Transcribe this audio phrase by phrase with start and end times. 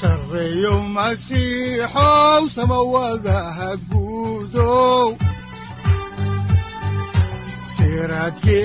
[0.00, 5.06] sareyow masiixow samawadaha guudow
[7.76, 8.64] siraadkii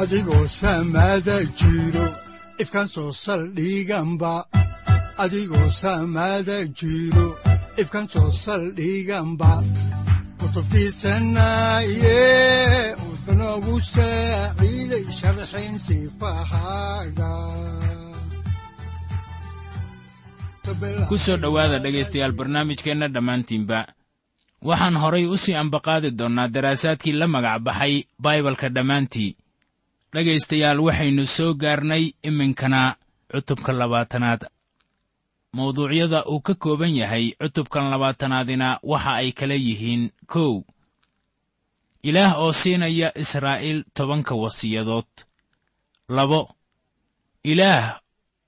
[0.00, 2.06] adigoo samada jiro
[2.62, 4.34] ifkaan soo saldhiganba
[5.22, 5.68] adigoo
[8.12, 9.50] soo saldhiganba
[10.38, 12.20] kutubtiisanaye
[21.08, 23.80] ku soo dhowaada dhegaystayaal barnaamijkeenna dhammaantiinba.
[24.62, 29.36] Waxaan horay u sii ambaqaadi doonnaa daraasaadkii la magac baxay baibalka dhammaantii.
[30.14, 32.96] Dhegaystayaal waxaynu soo gaarnay iminkana
[33.32, 34.42] cutubka labaatanaad.
[35.52, 40.62] Mawduucyada uu ka kooban yahay cutubkan labaatanaadina waxa ay kala yihiin kow
[42.02, 45.10] ilaah oo siinaya israa'iil tobanka wasiyadood.
[46.08, 46.40] Labo
[47.44, 48.00] ilaah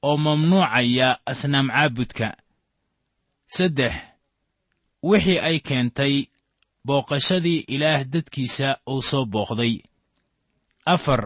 [0.03, 2.29] oo mamnuucaya asnaam caabudka.
[3.55, 3.95] Saddex
[5.03, 6.15] wixii ay keentay
[6.87, 9.75] booqashadii ilaah dadkiisa uu soo booqday.
[10.87, 11.23] Afar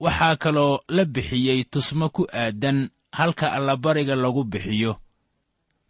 [0.00, 2.78] waxaa kaloo la bixiyey tusmo ku aadan
[3.18, 4.92] halka allabariga lagu bixiyo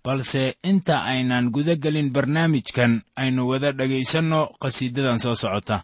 [0.04, 5.76] balse inta aynan gudagelin barnaamijkan aynu wada dhagaysanno qhasiidadan soo socota.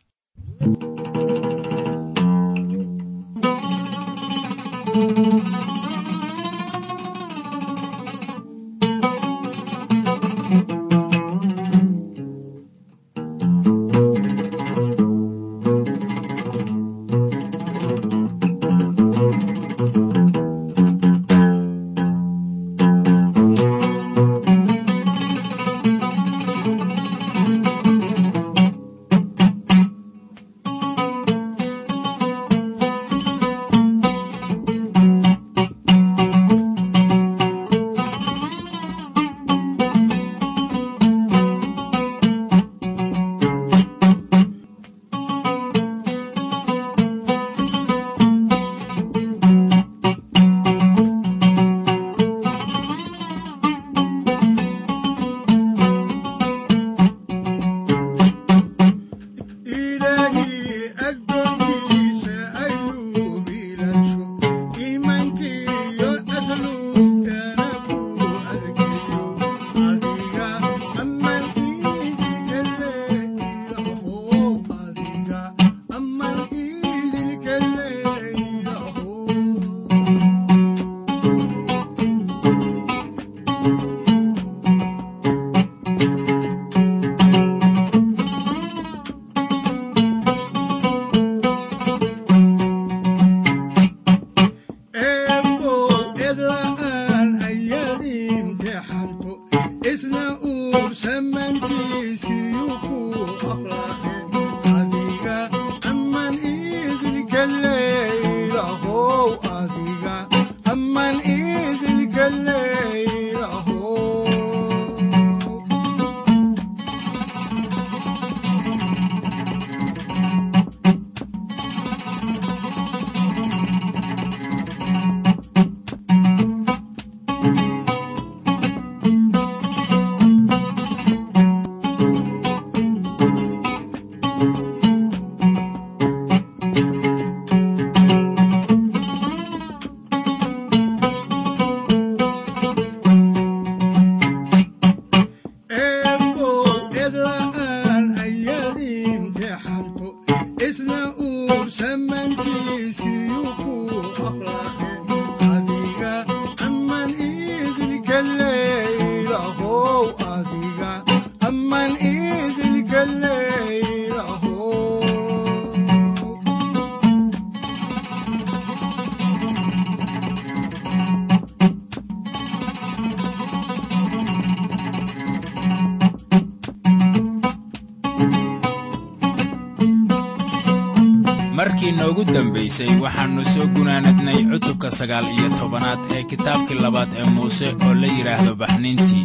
[181.58, 187.68] markii noogu dambaysay waxaannu soo gunaanadnay cutubka sagaal iyo tobanaad ee kitaabkii labaad ee muuse
[187.86, 189.24] oo la yidhaahdo baxniintii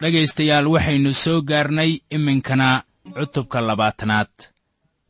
[0.00, 2.68] dhegaystayaal waxaynu soo gaarnay iminkana
[3.16, 4.32] cutubka labaatanaad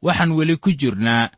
[0.07, 1.31] waxaan weli ku jirnaa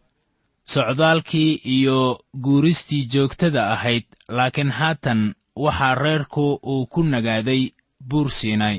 [0.72, 1.99] socdaalkii iyo
[2.44, 4.04] guuristii joogtada ahayd
[4.37, 5.20] laakiin haatan
[5.64, 7.62] waxaa reerku uu ku nagaaday
[8.08, 8.78] buur siinay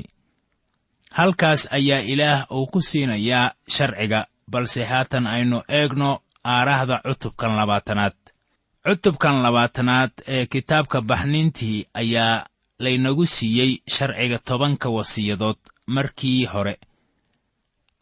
[1.18, 6.10] halkaas ayaa ilaah uu ku siinayaa sharciga balse haatan aynu eegno
[6.54, 8.16] aarahda cutubkan labaatanaad
[8.86, 12.46] cutubkan labaatanaad ee kitaabka baxniintii ayaa
[12.84, 15.56] laynagu siiyey sharciga tobanka wasiyadood
[15.94, 16.74] markii hore.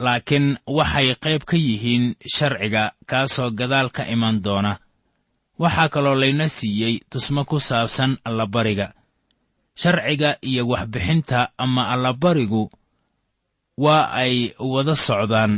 [0.05, 0.47] Laakiin
[0.77, 4.73] waxay qayb ka yihiin sharciga kaasoo gadaal ka iman doona.
[5.63, 8.89] Waxaa kaloo layna siiyey tusmo ku saabsan allabariga.
[9.81, 12.63] Sharciga iyo waxbixinta ama allabarigu
[13.85, 14.35] waa ay
[14.73, 15.53] wada socdaan.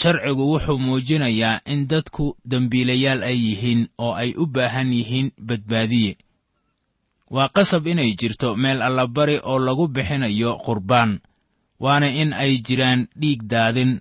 [0.00, 6.12] Sharcigu wuxuu muujinayaa in dadku dembiilayaal ay yihiin oo ay u baahan yihiin badbaadiye
[7.30, 11.20] waa qasab inay jirto meel allabari oo lagu bixinayo qurbaan
[11.84, 14.00] waana in ay jiraan dhiig daadin.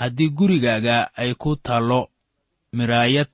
[0.00, 2.00] Haddii gurigaaga ay ku taallo
[2.76, 3.32] miraayad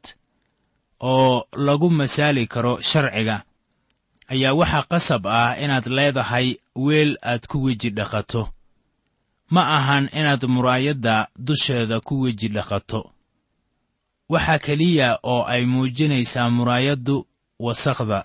[1.01, 3.37] oo lagu masaali karo sharciga
[4.33, 8.43] ayaa waxaa qasab ah inaad leedahay weel aad ku weji dhaqato.
[9.55, 13.01] Ma ahan inaad muraayadda dusheeda ku weji dhaqato.
[14.33, 17.17] Waxaa keliya oo ay muujinaysaa muraayaddu
[17.59, 18.25] wasakhda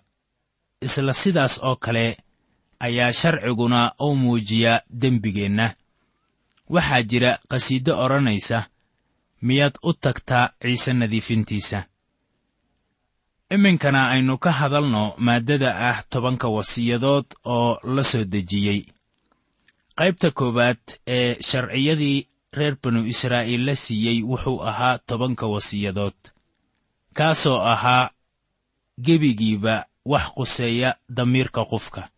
[0.81, 2.17] isla sidaas oo kale
[2.79, 5.75] ayaa sharciguna u muujiyaa dembigeenna.
[6.69, 8.59] Waxaa jira qhasiido odhanaysa
[9.41, 11.83] miyaad u tagtaa ciise nadiifintiisa.
[13.55, 18.81] Iminkana aynu ka hadalno maaddada ah tobanka wasiyadood oo la soo dejiyey.
[19.97, 26.19] Qaybta koowaad ee sharciyadii reer banu israa'iil la siiyey wuxuu ahaa tobanka wasiyadood
[27.13, 28.09] kaasoo ahaa
[29.05, 32.09] gebigiiba wax quseeya damiirka qofka.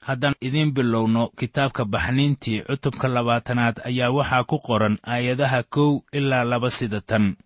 [0.00, 6.70] Haddaan idiin bilowno kitaabka baxniintii cutubka labaatanaad ayaa waxaa ku qoran aayadaha kow ilaa laba
[6.70, 7.36] sida tan.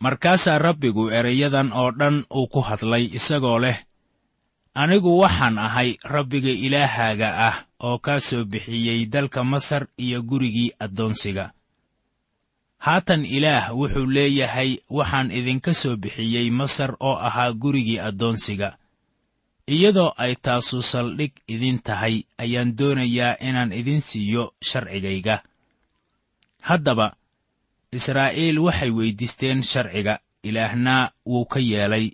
[0.00, 3.78] Markaasaa rabbigu erayadan oo dhan uu ku hadlay isagoo leh
[4.74, 7.56] anigu waxaan ahay rabbiga ilaahaaga ah
[7.86, 11.50] oo kaa soo bixiyey dalka masar iyo gurigii addoonsiga
[12.78, 18.78] haatan ilaah wuxuu leeyahay waxaan idinka soo bixiyey masar oo ahaa gurigii addoonsiga.
[19.68, 25.42] Iyadoo ay taasu saldhig idin tahay ayaan doonayaa inaan idin siiyo sharcigayga.
[26.68, 27.06] Haddaba
[27.92, 32.06] israa'iil waxay weyddiisteen sharciga ilaahna wuu ka yeelay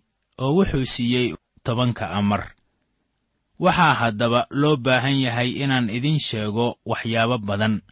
[0.42, 1.34] oo wuxuu siiyey
[1.64, 2.42] tobanka amar.
[3.60, 7.82] Waxaa haddaba loo baahan yahay inaan idin sheego waxyaabo badan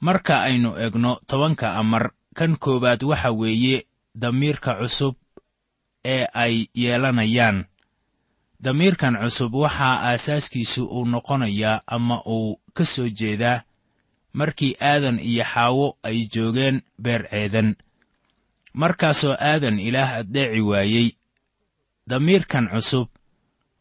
[0.00, 5.14] marka aynu egno tobanka amar kan koowaad waxa weeye damiirka cusub
[6.04, 7.64] ee ay yeelanayaan.
[8.60, 13.62] Damiirkan cusub waxaa aasaaskiisu uu noqonayaa ama uu ka soo jeedaa
[14.32, 17.76] markii aadan iyo xaawo ay joogeen beer ceedan.
[18.72, 21.08] Markaasoo aadan ilaah addeeci waayey
[22.06, 23.08] damiirkan cusub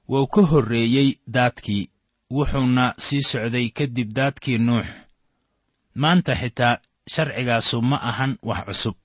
[0.09, 1.89] wuu ka horreeyey daadkii
[2.31, 4.85] wuxuuna sii socday kadib daadkii nuux
[6.01, 6.79] maanta xitaa
[7.13, 8.95] sharcigaasu ma ahan wax cusub.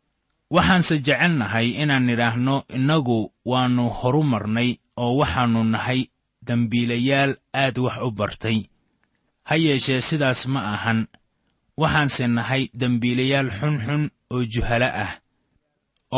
[0.54, 6.00] Waxaanse jecelnahay inaan nidhaahno innagu waannu horu marnay oo waxaannu nahay
[6.46, 8.58] dembiilayaal aad wax u bartay.
[9.48, 11.00] Ha yeeshee sidaas ma ahan.
[11.80, 14.02] Waxaanse nahay dembiilayaal xunxun
[14.32, 15.12] oo juhalo ah.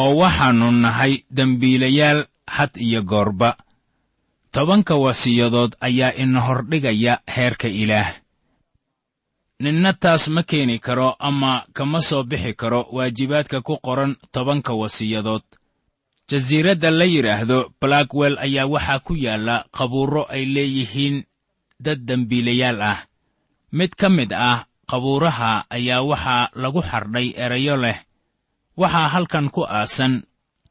[0.00, 2.21] Oo waxaannu nahay dembiilayaal
[2.57, 3.50] had iyo goorba.
[4.53, 8.11] Tobanka wasiyadood ayaa ina hordhigaya heerka ilaah
[9.62, 15.43] ninna taas ma keeni karo ama kama soo bixi karo waajibaadka ku qoran tobanka wasiyadood.
[16.29, 21.17] Jasiiradda la yidhaahdo blackwell ayaa waxaa ku yaalla qabuurro ay leeyihiin
[21.85, 22.99] dad dembiilayaal ah.
[23.73, 27.99] Mid ka mid ah qabuuraha ayaa waxaa lagu xardhay erayo leh.
[28.81, 30.23] Waxaa halkan ku aasan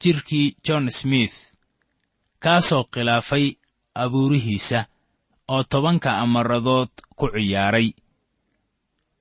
[0.02, 1.36] jidhkii john smith
[2.44, 3.46] kaasoo khilaafay
[4.04, 4.80] abuurihiisa
[5.54, 7.88] oo tobanka amaradood ku ciyaaray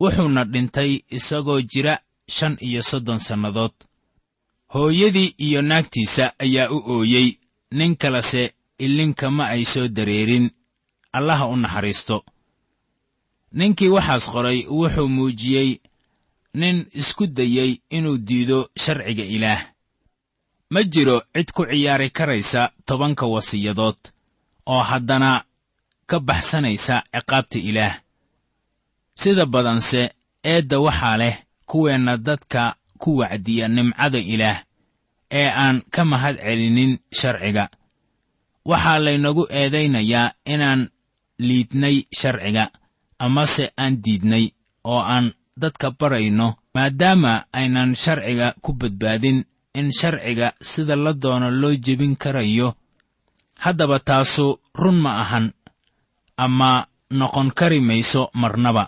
[0.00, 3.72] wuxuuna dhintay isagoo jira shan iyo soddon sannadood.
[4.74, 7.38] Hooyadii iyo naagtiisa ayaa u ooyey
[7.70, 10.50] nin kalese illinkama ay soo dareerin.
[11.12, 12.24] Allaha u naxariisto.
[13.52, 15.80] Ninkii waxaas qoray wuxuu muujiyey
[16.54, 19.62] nin isku dayey inuu diido sharciga ilaah.
[20.70, 23.96] Ma jiro cid ku ciyaari karaysa tobanka wasiyadood
[24.66, 25.44] oo haddana
[26.06, 27.94] ka baxsanaysa ciqaabta ilaah
[29.20, 30.02] sida badanse
[30.52, 31.36] eedda waxaa leh
[31.70, 32.62] kuweenna dadka
[33.02, 34.58] ku wacdiya nimcada ilaah
[35.40, 37.64] ee aan ka mahad celinin sharciga.
[38.70, 40.80] Waxaa laynagu eedaynayaa inaan
[41.48, 42.64] liidnay sharciga
[43.24, 44.44] amase aan diidnay
[44.92, 45.26] oo aan
[45.62, 49.38] dadka barayno maadaama aynan sharciga ku badbaadin
[49.78, 52.68] in sharciga sida la doono loo jebin karayo.
[53.64, 54.46] Haddaba taasu
[54.80, 55.46] run ma ahan
[56.44, 56.86] ama
[57.18, 58.84] noqon kari mayso marnaba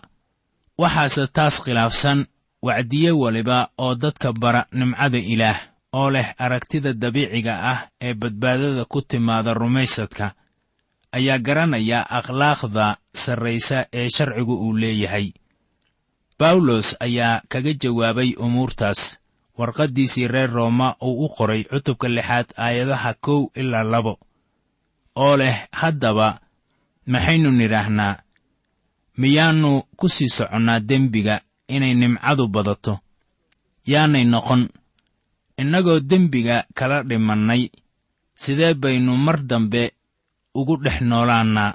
[0.81, 2.19] waxaase taas khilaafsan
[2.67, 5.59] wacdiye waliba oo dadka bara nimcada ilaah
[5.99, 10.27] oo leh aragtida dabiiciga ah ee badbaadada ku timaada rumaysadka
[11.17, 12.87] ayaa garanaya akhlaaqda
[13.23, 15.27] sarraysa ee sharcigu uu leeyahay.
[16.39, 19.01] Bawlos ayaa kaga jawaabay umuurtaas
[19.59, 24.15] warqaddiisii reer rooma uu u qoray cutubka lixaad aayadaha kow ilaa labo
[25.25, 26.29] oo leh haddaba
[27.13, 28.15] maxaynu nidhaahnaa
[29.21, 31.35] miyaannu ku sii soconnaa dembiga
[31.75, 32.95] inay nimcadu badato.
[33.91, 34.63] Yaanay noqon
[35.61, 37.63] innagoo dembiga kala dhimannay
[38.43, 39.83] sidee baynu mar dambe
[40.59, 41.73] ugu dhex noolaannaa?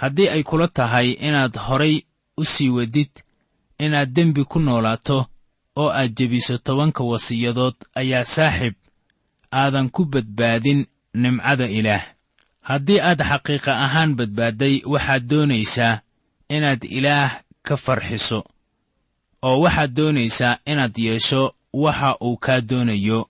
[0.00, 1.96] Haddii ay kula tahay inaad horay
[2.40, 3.10] u sii wadid
[3.84, 5.18] inaad dembi ku noolaato
[5.80, 8.74] oo aad jebiso tobanka wasiyadood ayaa saaxiib
[9.60, 10.80] aadan ku badbaadin
[11.22, 12.04] nimcada ilaah.
[12.68, 16.00] Haddii aad xaqiiqa ahaan badbaadday waxaad doonaysaa
[16.56, 17.30] inaad ilaah
[17.66, 18.40] ka farxiso
[19.48, 21.42] oo waxaad doonaysaa inaad yeesho
[21.82, 23.20] waxa uu kaa doonayo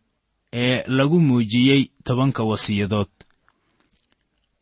[0.63, 3.09] ee lagu muujiyey tobanka wasiyadood.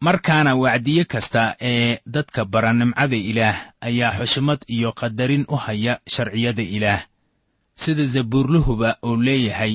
[0.00, 6.62] Markaana wacdiye kasta ee dadka bara nimcada ilaah ayaa xushmad iyo qadarin u haya sharciyada
[6.62, 7.02] ilaah
[7.82, 9.74] sida zabuurluhuba uu leeyahay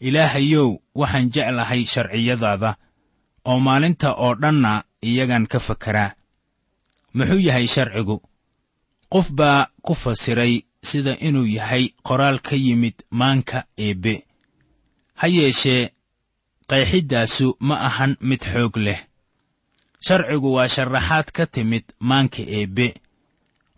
[0.00, 2.70] ilaahayow waxaan jeclahay sharciyadaada
[3.50, 4.72] oo maalinta oo dhanna
[5.08, 6.12] iyagan ka fakaraa
[7.14, 8.16] muxuu yahay sharcigu?
[9.12, 14.14] Qof baa ku fasiray sida inuu yahay qoraal ka yimid maanka eebbe
[15.20, 15.90] ha yeeshee
[16.70, 19.00] qayxiddaasu ma ahan mid xoog leh.
[20.06, 22.86] Sharcigu waa sharaxaad ka timid maanka eebbe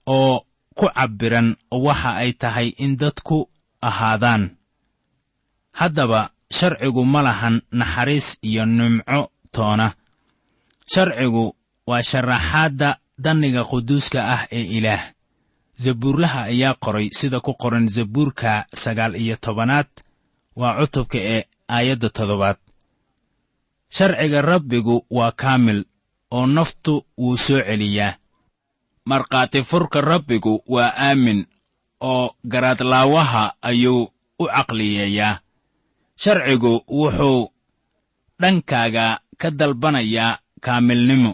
[0.06, 0.36] oo
[0.78, 1.48] ku cabbiran
[1.86, 3.38] waxa ay tahay in dadku
[3.88, 4.44] ahaadaan.
[5.78, 6.20] Haddaba
[6.56, 9.20] sharcigu ma lahan naxariis iyo nimco
[9.54, 9.88] toona.
[10.92, 11.44] Sharcigu
[11.88, 15.02] waa sharaxaadda danniga quduuska ah ee ilaah.
[15.82, 19.88] Zabuurlaha ayaa qoray sida ku qoran zabuurka sagaal iyo tobanaad
[20.56, 22.56] waa cutubka ee aayadda toddobaad.
[23.88, 25.84] Sharciga rabbigu waa kaamil
[26.30, 28.16] oo naftu wuu soo celiyaa.
[29.04, 31.46] Markhaati furka rabbigu waa aamin
[32.00, 34.02] oo garaadlaawaha ayuu
[34.38, 35.40] u caqliyeeyaa.
[36.16, 37.50] Sharcigu wuxuu
[38.40, 41.32] dhankaaga ka dalbanayaa kaamilnimo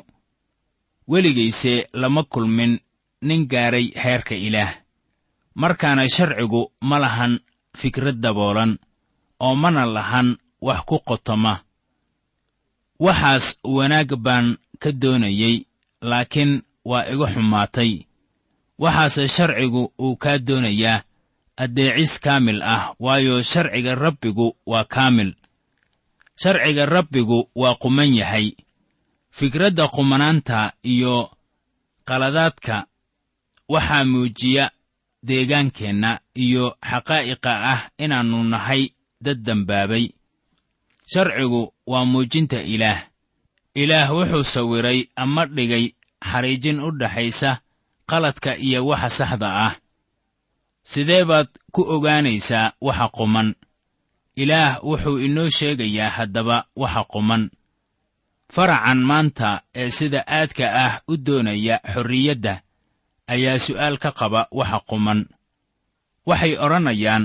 [1.09, 2.79] weligayse lama kulmin
[3.23, 4.75] nin gaaray heerka ilaah.
[5.55, 7.41] Markaana sharcigu ma lahan
[7.77, 8.79] fikrad daboolan
[9.41, 11.55] oo mana lahan wax ku qotoma.
[13.05, 15.67] Waxaas wanaag baan ka doonayey
[16.03, 16.53] laakiin
[16.85, 17.93] waa iga xumaatay
[18.79, 21.03] waxaase sharcigu uu kaa doonayaa
[21.63, 25.31] addeecis kaamil ah waayo sharciga rabbigu waa kaamil.
[26.43, 28.47] Sharciga rabbigu waa quman yahay
[29.39, 31.31] fikradda qumanaanta iyo
[32.09, 32.77] qaladaadka
[33.69, 34.65] waxaa muujiya
[35.29, 36.11] deegaankeenna
[36.45, 38.83] iyo xaqaa'iqa ah inaannu nahay
[39.25, 40.05] dad dembaabay
[41.13, 43.01] sharcigu waa muujinta ilaah.
[43.75, 45.95] Ilaah wuxuu sawiray ama dhigay
[46.31, 47.51] xariijin u dhaxaysa
[48.11, 49.75] qaladka iyo waxa saxda ah.
[50.83, 53.55] Sidee baad ku ogaanaysaa waxa quman?
[54.43, 57.51] Ilaah wuxuu inoo sheegayaa haddaba waxa quman
[58.55, 62.55] faracan maanta ee sida aadka ah u doonaya xorriyadda
[63.35, 65.21] ayaa su'aal ka qaba waxa quman.
[66.29, 67.25] Waxay odhanayaan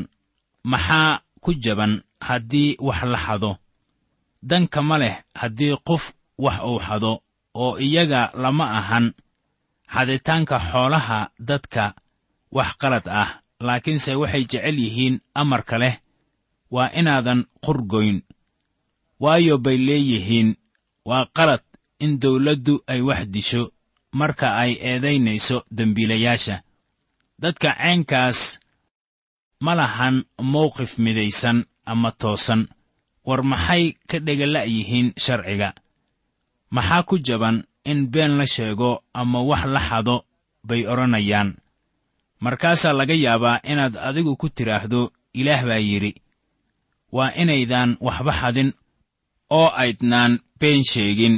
[0.72, 1.94] maxaa ku jaban
[2.28, 3.52] haddii wax la xado?
[4.50, 6.04] Danka ma leh haddii qof
[6.46, 7.12] wax uu xado
[7.64, 9.06] oo iyaga lama ahan.
[9.94, 11.84] Xaditaanka xoolaha dadka
[12.58, 13.30] wax qalad ah
[13.66, 15.96] laakiinse waxay jecel yihiin amarka leh.
[16.74, 18.18] Waa inaadan qurgoyn.
[19.24, 20.50] Waayo bay leeyihiin
[21.06, 21.62] waa qalad
[22.00, 23.64] in dawladdu ay wax disho
[24.20, 26.56] marka ay eedaynayso dembiilayaasha.
[27.42, 28.60] Dadka ceenkaas
[29.66, 32.68] ma lahan mawqif midaysan ama toosan.
[33.28, 35.70] War maxay ka dhegala'yihiin sharciga?
[36.76, 40.26] Maxaa ku jaban in been la sheego ama wax la xado
[40.68, 41.50] bay odhanayaan.
[42.44, 46.12] Markaasaa laga yaabaa inaad adigu ku tidhaahdo ilaah baa yidhi
[47.16, 48.70] waa inaydaan waxba xadin
[49.50, 51.36] oo aydnaan been sheegin.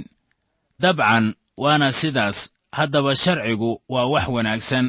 [0.82, 1.26] Dabcan
[1.64, 2.38] waana sidaas.
[2.78, 4.86] Haddaba sharcigu waa wax wanaagsan.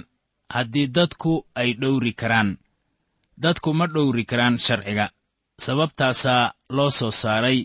[0.55, 2.51] Haddii dadku ay dhowri karaan
[3.43, 5.07] dadku ma dhowri karaan sharciga.
[5.65, 7.59] Sababtaasaa loo soo saaray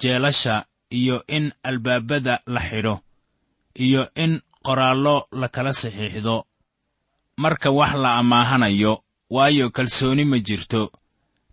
[0.00, 0.54] jeelasha
[0.98, 2.94] iyo in albaabada la xidho
[3.84, 4.32] iyo in
[4.66, 6.36] qoraallo la kala saxiixdo.
[7.42, 8.92] Marka wax la ammaahanayo
[9.30, 10.82] waayo kalsooni ma jirto.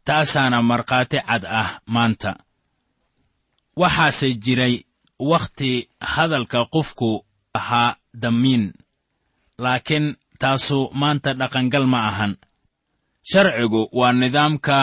[0.07, 2.31] Taasaana markhaati cad ah maanta
[3.81, 4.75] waxaase jiray
[5.29, 5.71] wakhti
[6.13, 7.25] hadalka qofku
[7.59, 8.73] ahaa damiin
[9.63, 10.07] laakiin
[10.41, 12.33] taasu maanta dhaqangal ma ahan.
[13.29, 14.77] Sharcigu waa nidaamka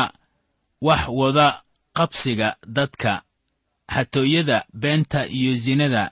[0.87, 1.63] wax wada
[1.97, 3.13] qabsiga dadka.
[3.95, 6.03] Xatooyada beenta iyo sinada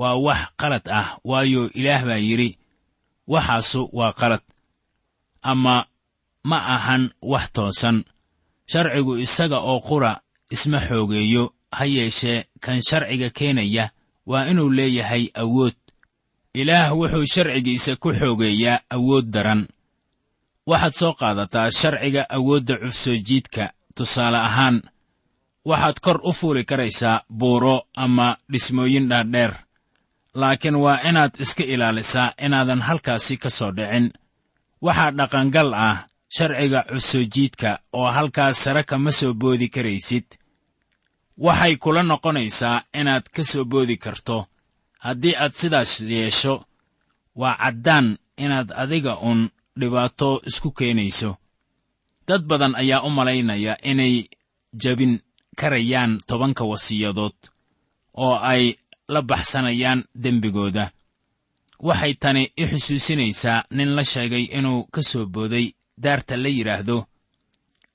[0.00, 2.50] waa wax qalad ah waayo ilaah baa yidhi
[3.32, 4.42] waxaasu waa qalad
[5.50, 5.86] ama
[6.50, 7.02] ma ahan
[7.32, 7.96] wax toosan.
[8.70, 10.12] Sharcigu isaga oo qura
[10.54, 13.90] isma xoogeeyo ha yeeshee kan sharciga keenaya
[14.26, 15.74] waa inuu leeyahay awood.
[16.54, 19.68] Ilaah wuxuu sharcigiisa ku xoogeeyaa awood daran.
[20.66, 24.82] Waxaad soo qaadataa sharciga awoodda cufsoojiidka tusaale ahaan
[25.64, 29.52] waxaad kor u fuuli karaysaa buuro ama dhismooyin dhaadheer.
[30.34, 34.12] Laakiin waa inaad iska ilaalisaa inaadan halkaasi ka soo dhicin.
[34.82, 35.96] Waxaa dhaqangal ah
[36.36, 40.24] sharciga cufsoojiidka oo halkaas sare kama soo boodi karaysid
[41.44, 44.46] waxay kula noqonaysaa inaad ka soo boodi karto.
[45.04, 46.54] Haddii aad sidaas yeesho
[47.40, 49.40] waa caddaan inaad adiga uun
[49.80, 51.30] dhibaato isku keenayso.
[52.28, 54.14] Dad badan ayaa u malaynaya inay
[54.82, 55.14] jabin
[55.60, 57.36] karayaan tobanka wasiyadood
[58.24, 58.64] oo ay
[59.08, 60.84] la baxsanayaan dembigooda.
[61.86, 65.66] Waxay tani i xusuusinaysaa nin la sheegay inuu ka soo booday
[66.02, 66.96] daarta la yidhaahdo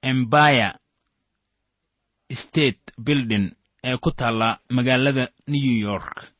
[0.10, 0.68] embaya
[2.32, 3.51] state building
[3.84, 6.32] ee ku taalla magaalada new york.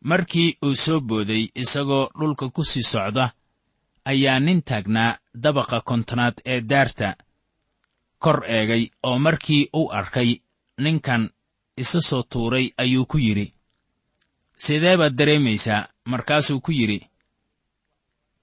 [0.00, 3.32] Markii uu soo booday isagoo dhulka ku sii socda
[4.04, 7.16] ayaa nin taagnaa dabaqa kontonaad ee daarta.
[8.18, 10.30] Kor eegay oo markii uu arkay
[10.78, 11.30] ninkan
[11.76, 13.54] isa soo tuuray ayuu ku yidhi
[14.56, 15.88] sidee baad dareemaysaa?
[16.04, 17.08] Markaasuu ku yidhi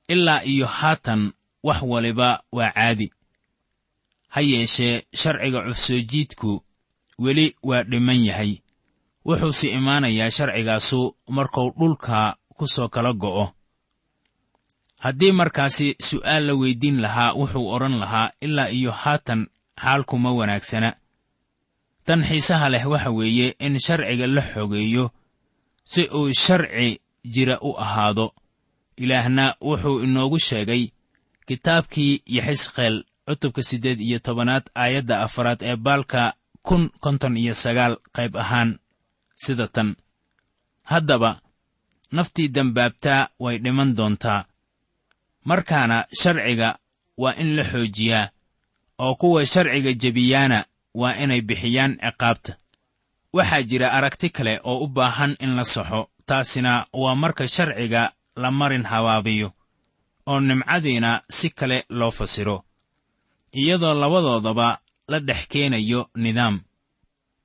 [0.10, 3.12] ilaa iyo haatan wax waliba waa caadi
[4.33, 6.63] ha yeeshee sharciga cufsoojiidku
[7.19, 8.53] weli waa dhiman yahay.
[9.25, 13.53] Wuxuuse imaanayaa sharcigaasu markuu dhulka ku soo kala go'o.
[14.99, 19.47] Haddii markaasi su'aal la weyddiin lahaa wuxuu odhan lahaa ilaa iyo haatan
[19.81, 20.93] xaalkuma wanaagsana.
[22.05, 25.11] Tan xiisaha leh waxa weeye in sharciga la xogeeyo
[25.83, 27.01] si uu sharci
[27.33, 28.33] jira u ahaado.
[28.97, 30.83] Ilaahna wuxuu inoogu sheegay
[31.47, 36.33] kitaabkii yaxisqeel cutubka siddeed iyo tobanaad aayadda afaraad ee baalka
[36.67, 38.79] kun konton iyo sagaal qayb ahaan
[39.35, 39.95] sida tan.
[40.83, 41.41] Haddaba
[42.11, 44.45] naftii dembaabtaa way dhiman doontaa.
[45.45, 46.69] Markaana sharciga
[47.17, 48.29] waa in la xoojiyaa
[48.99, 52.53] oo kuwa sharciga jebiyaana waa inay bixiyaan ciqaabta.
[53.33, 58.51] Waxaa jira aragti kale oo u baahan in la saxo taasina waa marka sharciga la
[58.51, 59.51] marin habaabiyo
[60.25, 62.63] oo nimcadiina si kale loo fasiro
[63.53, 66.62] iyadoo labadoodaba la dhex keenayo nidaam.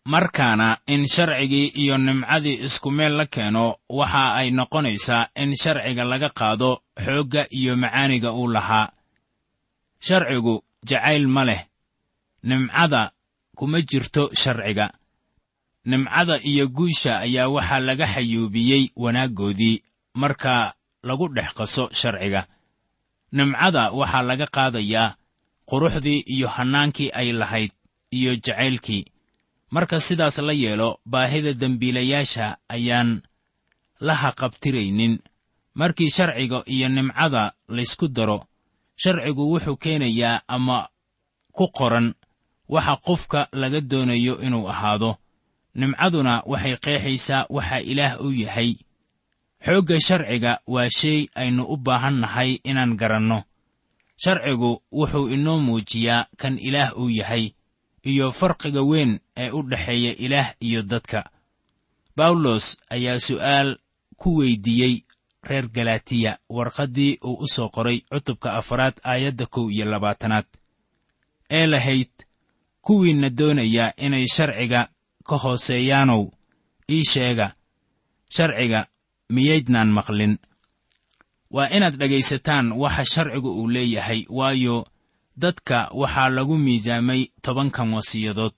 [0.05, 6.29] Markaana in sharcigii iyo nimcadii isku meel la keeno waxa ay noqonaysaa in sharciga laga
[6.29, 8.93] qaado xoogga iyo macaaniga uu lahaa.
[10.01, 11.65] Sharcigu jacayl ma leh.
[12.43, 13.13] Nimcada
[13.57, 14.93] kuma jirto sharciga.
[15.85, 19.83] Nimcada iyo guusha ayaa waxaa laga xayuubiyey wanaaggoodii
[20.15, 22.47] marka lagu dhex qaso sharciga.
[23.33, 25.17] Nimcada waxaa laga qaadayaa
[25.69, 27.73] quruxdii iyo hannaankii ay lahayd
[28.11, 29.05] iyo jacaylkii.
[29.71, 33.23] Marka sidaas la yeelo baahida dembiilayaasha ayaan
[34.01, 35.19] la haqabtiraynin.
[35.75, 38.47] Markii sharciga iyo nimcada laysku daro
[38.97, 40.89] sharcigu wuxuu keenayaa ama
[41.53, 42.15] ku qoran
[42.69, 45.17] waxa qofka laga doonayo inuu ahaado.
[45.75, 48.77] Nimcaduna waxay qeexaysaa waxa ilaah u yahay.
[49.65, 53.43] Xoogga sharciga waa shay aynu u baahan nahay inaan garanno
[54.25, 57.51] sharcigu wuxuu inoo muujiyaa kan ilaah uu yahay
[58.11, 61.31] iyo farqiga weyn ee u dhexeeya ilaah iyo dadka.
[62.17, 63.77] Bawlos ayaa su'aal
[64.17, 64.95] ku weyddiiyey
[65.49, 70.47] reer galatiya warqaddii uu u soo qoray cutubka afaraad aayadda kow iyo labaatanaad
[71.51, 72.13] ee lahayd
[72.81, 74.89] kuwiinna doonaya inay sharciga
[75.29, 76.25] ka hooseeyaanow
[76.91, 77.47] ii sheega
[78.37, 78.81] sharciga
[79.35, 80.39] miyaydnaan maqlin
[81.55, 84.77] waa inaad dhegaysataan waxa sharcigu uu leeyahay waayo
[85.43, 88.57] dadka waxaa lagu miisaamay tobankan wasiyadood.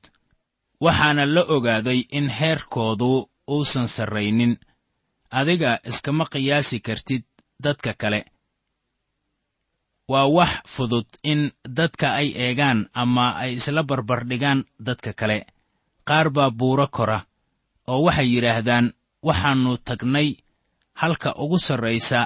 [0.85, 3.11] Waxaana la ogaaday in heerkoodu
[3.54, 4.52] uusan sarraynin.
[5.38, 7.24] Adiga iskama qiyaasi kartid
[7.64, 8.20] dadka kale.
[10.09, 11.40] Waa wax fudud in
[11.78, 15.38] dadka ay eegaan ama ay isla barbardhigaan dadka kale.
[16.09, 17.18] Qaar baa buuro kora
[17.90, 18.87] oo waxay yidhaahdaan
[19.26, 20.28] waxaannu tagnay
[21.00, 22.20] halka ugu sarraysa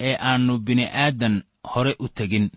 [0.00, 1.42] ee aannu bini'aadan
[1.74, 2.50] hore u tegin.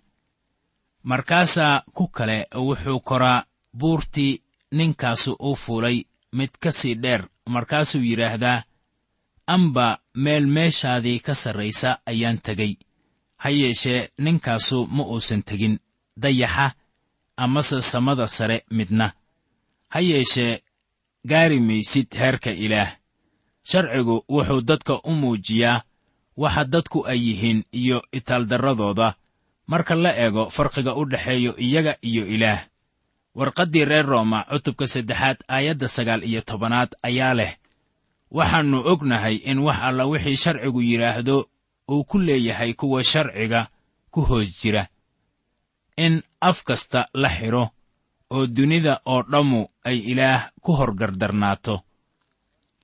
[1.04, 3.44] Markaasaa ku kale wuxuu koraa
[3.80, 5.98] buurtii ninkaasu uu fuulay
[6.32, 7.22] mid ka sii dheer
[7.54, 8.64] markaasuu yidhaahdaa
[9.48, 12.74] amba meel meeshaadii ka sarraysa ayaan tegey.
[13.38, 15.80] Ha yeeshee ninkaasu ma uusan tegin.
[16.22, 16.72] Dayaxa
[17.38, 19.12] amase samada sare midna.
[19.90, 20.62] Ha yeeshee
[21.30, 22.92] gaari maysid heerka ilaah.
[23.64, 25.82] Sharcigu wuxuu dadka u muujiyaa
[26.42, 29.10] waxa dadku ay yihiin iyo itaaldarradooda.
[29.72, 32.62] Marka la eego farqiga u dhexeeyo iyaga iyo ilaah.
[33.38, 37.52] Warqaddii reer rooma cutubka saddexaad aayadda sagaal iyo tobanaad ayaa leh
[38.38, 41.38] waxaannu ognahay in wax alla wixii sharcigu yidhaahdo
[41.94, 43.62] uu ku leeyahay kuwa sharciga
[44.14, 44.84] ku hoos jira.
[46.06, 47.64] In af kasta la xidho
[48.36, 51.76] oo dunida oo dhammu ay ilaah ku horgardarnaato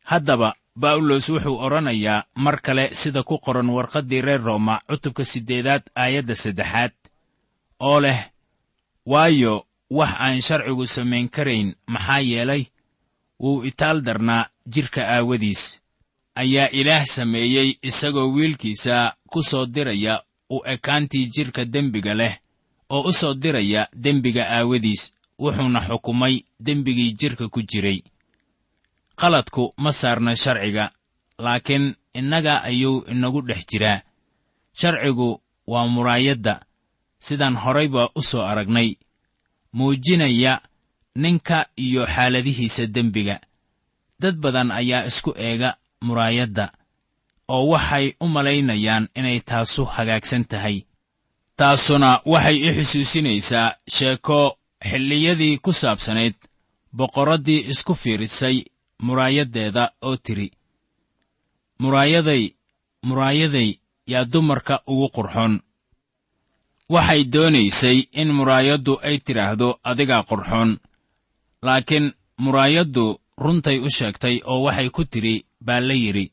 [0.10, 6.36] haddaba bawlos wuxuu odhanayaa mar kale sida ku qoran warqaddii reer rooma cutubka siddeedaad aayadda
[6.36, 6.92] saddexaad
[7.80, 8.20] oo leh
[9.06, 12.64] waayo wax aan sharcigu samayn karayn maxaa yeelay?
[13.40, 15.82] Wuu itaal darnaa jidhka aawadiis.
[16.36, 22.36] Ayaa ilaah sameeyey isagoo wiilkiisa ku soo diraya u ekaantii jidhka dembiga leh
[22.90, 28.00] oo u soo diraya dembiga aawadiis wuxuuna xukumay dembigii jidhka ku jiray
[29.19, 30.91] qaladku ma saarna sharciga
[31.39, 34.01] laakiin innaga ayuu inagu dhex jiraa.
[34.80, 36.54] Sharcigu waa muraayadda
[37.19, 38.95] sidaan horayba u soo aragnay
[39.73, 40.62] muujinaya
[41.15, 43.39] ninka iyo xaaladihiisa dembiga.
[44.19, 46.65] Dad badan ayaa isku eega muraayadda
[47.47, 50.78] oo waxay u malaynayaan inay taasu hagaagsan tahay.
[51.58, 54.58] Taasuna waxay i xusuusinaysaa sheeko
[54.89, 56.36] xilliyadii ku saabsanayd
[56.97, 58.58] boqorraddii isku fiirisay
[59.02, 60.52] muraayaddeeda oo tidhi
[61.82, 62.44] muraayaday
[63.08, 63.70] muraayaday
[64.08, 65.54] yaa dumarka ugu qurxoon
[66.90, 70.78] waxay doonaysay in muraayaddu ay tidhaahdo adigaa qurxoon
[71.66, 73.06] laakiin muraayaddu
[73.44, 76.26] runtay u sheegtay oo waxay ku tidhi baa la yidhi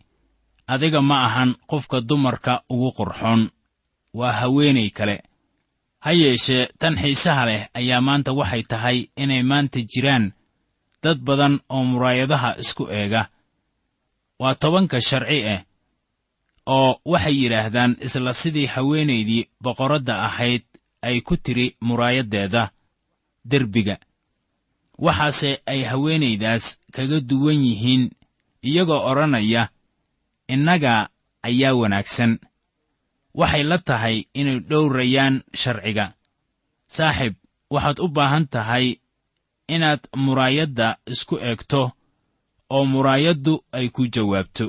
[0.66, 3.50] adiga ma ahan qofka dumarka ugu qurxoon
[4.18, 5.16] waa haweenay kale.
[6.04, 10.24] Ha yeeshee tan xiisaha leh ayaa maanta waxay tahay inay maanta jiraan
[11.02, 13.28] dad badan oo muraayadaha isku eega.
[14.40, 15.60] Waa tobanka sharci ah
[16.66, 20.62] oo waxay yidhaahdaan isla sidii haweenaydii boqorradda ahayd
[21.02, 22.70] ay ku tidhi muraayaddeeda
[23.50, 23.96] derbiga.
[24.98, 28.04] Waxaase ay haweenaydaas kaga duwan yihiin
[28.62, 29.68] iyagoo odhanaya
[30.48, 31.08] innaga
[31.42, 32.38] ayaa wanaagsan.
[33.34, 36.14] Waxay la tahay inay dhowrayaan sharciga.
[36.86, 37.34] Saaxib
[37.72, 39.01] waxaad u baahan tahay
[39.74, 41.82] inaad muraayadda isku eegto
[42.74, 44.66] oo muraayaddu ay ku jawaabto.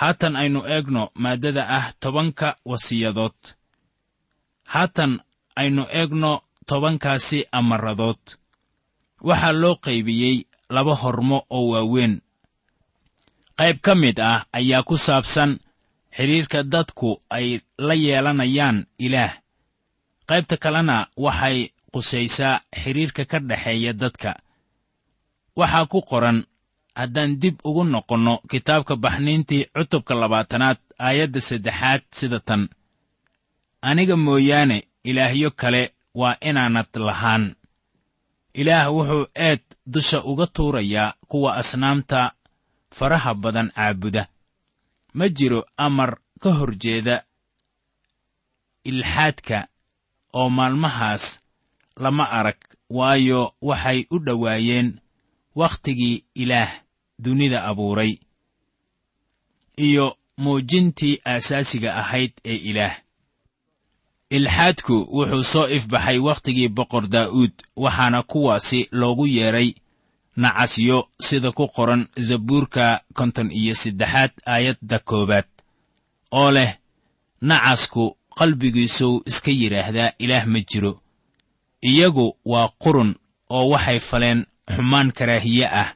[0.00, 3.38] Haatan aynu eegno maaddada ah tobanka wasiyadood.
[4.72, 5.12] Haatan
[5.60, 6.32] aynu eegno
[6.68, 8.22] tobankaasi amaradood.
[9.28, 10.36] Waxaa loo qaybiyey
[10.74, 12.14] laba hormo oo waaweyn.
[13.58, 15.50] Qayb ka mid ah ayaa ku saabsan
[16.16, 17.46] xidhiirka dadku ay
[17.86, 19.32] la yeelanayaan ilaah.
[20.28, 21.58] Qaybta kalena waxay
[21.96, 24.30] qusaysaa xidhiirka ka dhexeeya dadka.
[25.56, 26.38] Waxaa ku qoran
[26.98, 32.62] haddaan dib ugu noqonno kitaabka baxniintii cutubka labaatanaad aayadda saddexaad sida tan.
[33.88, 34.78] Aniga mooyaane
[35.08, 35.82] ilaahyo kale
[36.20, 37.44] waa inaanad lahaan.
[38.60, 42.20] Ilaah wuxuu eed dusha uga tuurayaa kuwa asnaamta
[42.96, 44.22] faraha badan caabuda.
[45.16, 46.10] Ma jiro amar
[46.42, 47.16] ka hor jeeda
[48.90, 49.58] ilxaadka
[50.38, 51.24] oo maalmahaas
[51.96, 52.56] lama arag
[52.90, 55.00] waayo waxay u dhowaayeen
[55.54, 56.70] wakhtigii ilaah
[57.18, 58.18] dunida abuuray
[59.76, 62.96] iyo muujintii aasaasiga ahayd ee ilaah.
[64.30, 69.72] Ilxaadku wuxuu soo ifbaxay wakhtigii boqor daa'uud waxaana kuwaasi loogu yeedhay
[70.36, 75.48] nacasyo sida ku qoran zabuurka konton iyo saddexaad aayadda koowaad
[76.40, 76.70] oo leh
[77.40, 80.92] nacasku qalbigiisuu iska yidhaahdaa ilaah ma jiro
[81.82, 83.14] iyagu waa qurun
[83.50, 85.94] oo waxay faleen xumaan karaahiye ah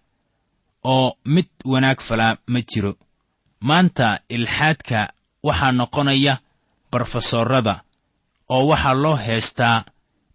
[0.85, 2.95] oo mid wanaag falaa ma jiro.
[3.61, 5.13] Maanta ilxaadka
[5.43, 6.39] waxaa noqonaya
[6.91, 7.75] barofesoorada
[8.49, 9.85] oo waxaa loo heestaa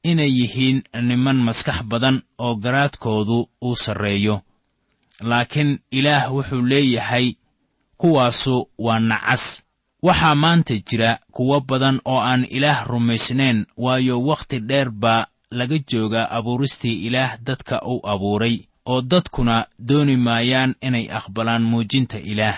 [0.03, 4.41] inay yihiin niman maskax badan oo garaadkoodu uu sarreeyo.
[5.21, 7.33] Laakiin ilaah wuxuu leeyahay
[7.97, 9.63] kuwaasu waa nacas
[10.03, 15.25] waxaa maanta jira kuwo badan oo aan ilaah rumaysnayn waayo wakhti dheer baa
[15.59, 18.55] laga joogaa abuuristii ilaah dadka uu abuuray
[18.93, 19.55] oo dadkuna
[19.89, 22.57] dooni maayaan inay aqbalaan muujinta ilaah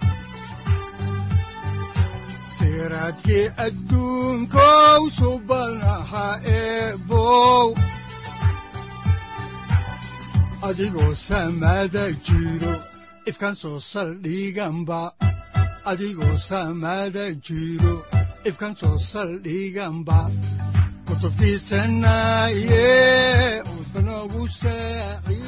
[2.57, 7.69] siraadkii adduunkow subanaha eebow
[10.69, 12.75] adigoo samada jiro
[13.31, 15.01] ifkan soo saldhiganba
[15.91, 17.95] adigoo samada jiro
[18.49, 20.19] ifkan soo saldhiganba
[21.07, 22.87] kutubtiisanaye
[23.79, 25.48] udbanogu saaciiday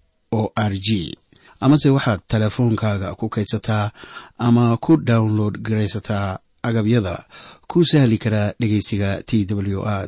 [0.31, 1.17] o r g.
[1.59, 3.91] Amase waxaad teleefoonkaaga ku kaydsataa
[4.37, 7.25] ama ku download garaysataa agabyada
[7.67, 10.07] ku sahli karaa dhegeysiga t w r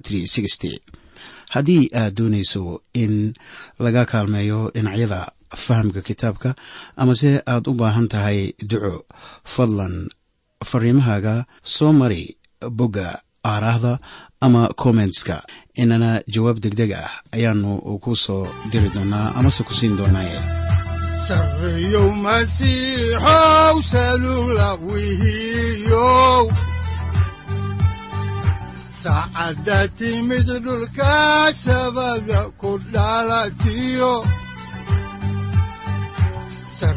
[1.54, 3.34] haddii aad doonayso in
[3.80, 5.20] laga kaalmeeyo dhinacyada
[5.66, 6.56] fahamka kitaabka
[7.02, 9.06] amase aad u baahan tahay duco
[9.54, 10.10] fadlan
[10.70, 12.38] fariimahaaga soo mari
[12.80, 13.08] bogga
[13.52, 14.00] aaraahda
[14.46, 15.36] ama kommentska
[15.82, 17.70] inana jawaab degdeg ah ayaanu
[18.04, 20.40] ku soo diri doonaa amase ku siin doonaaye
[29.04, 31.14] saacadda timid dhulka
[31.66, 34.14] sabada ku dhalatiyo